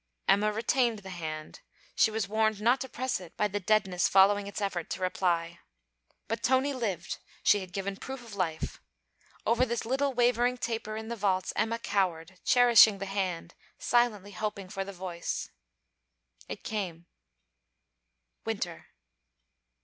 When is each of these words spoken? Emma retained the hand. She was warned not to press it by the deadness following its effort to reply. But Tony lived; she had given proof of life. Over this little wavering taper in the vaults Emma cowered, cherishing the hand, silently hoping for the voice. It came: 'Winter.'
Emma 0.27 0.51
retained 0.51 0.97
the 1.03 1.11
hand. 1.11 1.59
She 1.93 2.09
was 2.09 2.27
warned 2.27 2.59
not 2.59 2.81
to 2.81 2.89
press 2.89 3.19
it 3.19 3.37
by 3.37 3.47
the 3.47 3.59
deadness 3.59 4.07
following 4.07 4.47
its 4.47 4.59
effort 4.59 4.89
to 4.89 4.99
reply. 4.99 5.59
But 6.27 6.41
Tony 6.41 6.73
lived; 6.73 7.19
she 7.43 7.59
had 7.59 7.71
given 7.71 7.97
proof 7.97 8.23
of 8.23 8.33
life. 8.33 8.81
Over 9.45 9.63
this 9.63 9.85
little 9.85 10.11
wavering 10.11 10.57
taper 10.57 10.97
in 10.97 11.09
the 11.09 11.15
vaults 11.15 11.53
Emma 11.55 11.77
cowered, 11.77 12.39
cherishing 12.43 12.97
the 12.97 13.05
hand, 13.05 13.53
silently 13.77 14.31
hoping 14.31 14.69
for 14.69 14.83
the 14.83 14.91
voice. 14.91 15.51
It 16.49 16.63
came: 16.63 17.05
'Winter.' 18.43 18.87